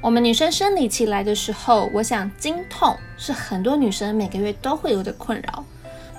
[0.00, 5.64] 我们女生生理期来的时候，我想经痛是很多女生每个月都会有的困扰。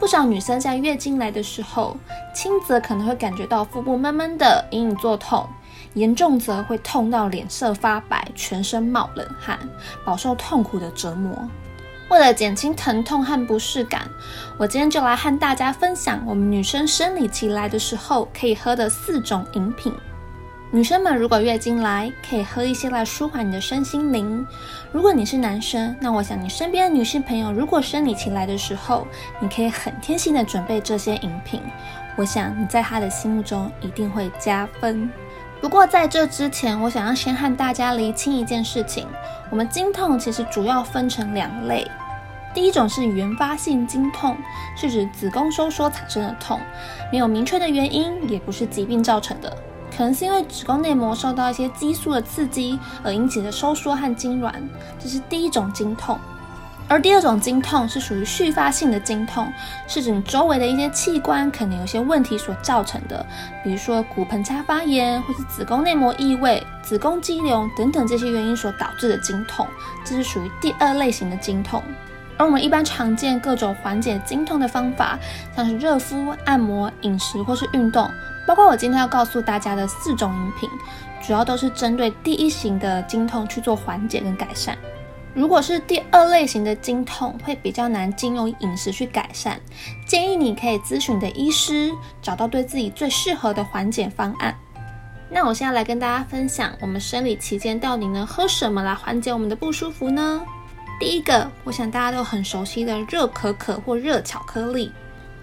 [0.00, 1.96] 不少女生在月经来的时候，
[2.34, 5.48] 轻则可能会感觉到腹部闷闷的、隐隐作痛，
[5.94, 9.56] 严重则会痛到脸色发白、全身冒冷汗，
[10.04, 11.48] 饱受痛苦的折磨。
[12.10, 14.08] 为了减轻疼痛和不适感，
[14.58, 19.94] 我今天就来和大家分享我们女生生理期来的时候可以喝的四种饮品。
[20.70, 24.46] 女生们如果月经来，可以喝一些来舒缓你的身心灵。
[24.92, 29.06] 如果你是男生，那我想你身边的女性朋友如果生理期来的时候，
[29.40, 31.62] 你可以很贴心的准备这些饮品。
[32.16, 35.10] 我想你在他的心目中一定会加分。
[35.58, 39.06] 不过在这之前，我想要先和大家厘清一件事情：
[39.48, 41.90] 我们经痛其实主要分成两类。
[42.52, 44.36] 第一种是原发性经痛，
[44.76, 46.60] 是指子宫收缩产生的痛，
[47.10, 49.56] 没有明确的原因，也不是疾病造成的。
[49.98, 54.52] 可能是因为子宫内膜受到一些激素的刺激而引起的收缩和痉挛，
[54.96, 56.16] 这是第一种经痛。
[56.86, 59.52] 而第二种经痛是属于续发性的经痛，
[59.88, 63.26] 是指你周围的一些器官可能有些问题所造成的，
[63.64, 69.66] 比如说骨盆腔发炎，或是子宫内膜异位、子宫肌瘤等等这些原因所导致的经痛，
[70.04, 71.82] 这是属于第二类型的经痛。
[72.38, 75.18] 而我们一般常见各种缓解经痛的方法，
[75.54, 78.08] 像是热敷、按摩、饮食或是运动。
[78.46, 80.70] 包括我今天要告诉大家的四种饮品，
[81.20, 84.78] 主要都是针对第一型的经痛去做缓解跟改善。
[85.34, 89.60] 如果是第二类型的经痛，会比较难经由饮食去改善，
[90.06, 94.56] 建议你可以咨询你的医师，找到对自己最适合的缓解方案。
[95.30, 100.40] 那我现在来跟大家分享，我们生理期间到底能喝什么来缓解我们的不舒服呢？
[100.98, 104.92] 第一个，我想大家都很熟悉的热可可或热巧克力。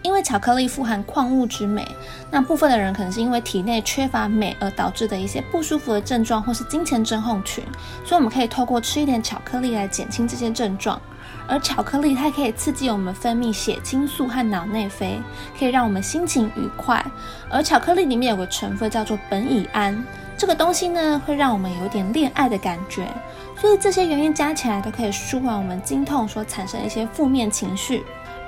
[0.00, 1.86] 因为巧克力富含矿物质镁，
[2.28, 7.62] 那部分的人可能是因为体内缺乏镁而导致的一些不舒服的症状，或是金钱症候群，
[8.04, 11.00] 所以我们可以透过吃一点巧克力来减轻这些症状。
[11.46, 15.20] 而巧克力它可以刺激我们分泌血清素和脑内啡，
[15.56, 17.04] 可以让我们心情愉快。
[17.48, 20.04] 而巧克力里面有个成分叫做苯乙胺，
[20.42, 23.06] 这个东西呢会让我们有点恋爱的感觉。
[23.56, 28.02] 所以这些原因加起来都可以舒缓我们经痛所产生的一些负面情绪。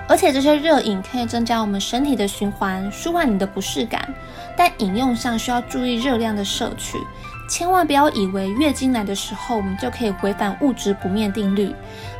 [0.08, 4.12] 而且这些热饮可以增加我们身体的循环，舒缓你的不适感。
[4.56, 6.98] 但饮用上需要注意热量的摄取，
[7.48, 11.72] 千万不要以为月经来的时候我们就可以违反物质不灭定律。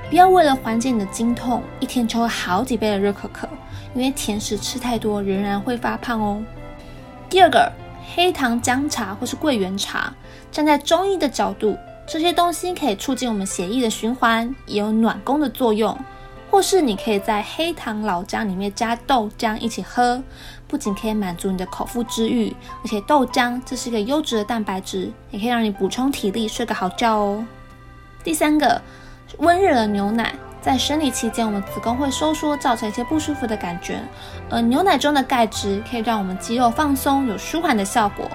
[0.09, 3.49] 不要为了缓解你的经痛，一天抽好几杯的热可可，
[3.93, 6.41] 因为甜食吃太多仍然会发胖哦。
[7.29, 7.73] 第二个，
[8.15, 10.13] 黑糖姜茶或是桂圆茶，
[10.51, 11.77] 站在中医的角度，
[12.07, 15.97] 这些东西可以促进我们血液的循环，也有暖宫的作用。
[16.51, 20.23] 或是你可以在黑糖老姜里面加豆浆一起喝，
[20.69, 22.55] 不仅可以满足你的口腹之欲，
[22.85, 27.45] 而且豆浆这是一个优质的蛋白质，也可以让你补充体力，睡个好觉哦。
[28.23, 28.81] 第三个，
[29.39, 30.33] 温热的牛奶，
[30.65, 34.01] 在生理期间，我们子宫会收缩，造成一些不舒服的感觉，
[34.49, 38.27] 而牛奶中的钙质可以让我们肌肉放松，有舒缓的效果，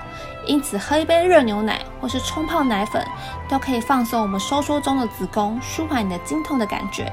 [0.45, 3.03] 因此喝一杯热牛奶或是冲泡奶粉，
[3.50, 7.12] 都可以放松我们收缩中的子宫，舒缓你的经痛的感觉。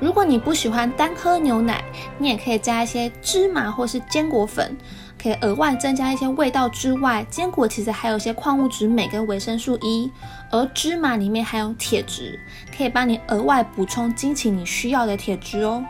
[0.00, 1.84] 如果你不喜欢单喝牛奶，
[2.16, 4.74] 你也可以加一些芝麻或是坚果粉，
[5.22, 10.10] 可以额外增加一些味道之外，坚果其实还有一些矿物质镁跟维生素 E，
[10.50, 12.40] 而芝麻里面含有铁质，
[12.74, 15.84] 可以帮你额外补充经期你需要的铁质哦。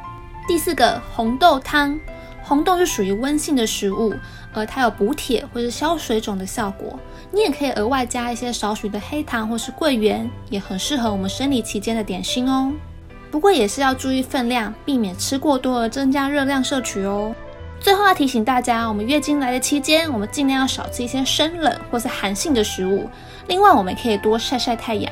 [0.48, 1.96] 第四个红豆汤，
[2.42, 4.12] 红豆是属于温性的食物，
[4.52, 6.98] 而它有补铁或是消水肿的效果，
[7.30, 12.72] 你也可以额外加一些少许的黑糖或是桂圆，也很适合我们生理期间的点心哦。
[13.30, 17.34] 不过也是要注意分量，避免吃过多而增加热量摄取哦。
[17.78, 23.08] 最后要提醒大家，我们月经来的期间，我们尽量要少吃一些生冷或是寒性的食物。
[23.46, 25.10] 另外，我们可以多晒晒太阳，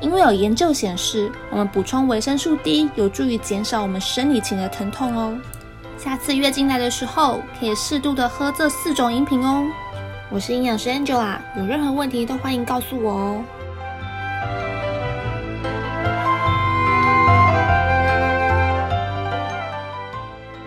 [0.00, 5.38] 因为有研究显示，我们补充维生素 D 有助于减少我们生理期的疼痛哦。
[5.96, 9.64] 下次月经来的时候，可以适度的喝这四种饮品哦。
[10.30, 13.44] 我是营养师 Angela，有任何问题都欢迎告诉我哦。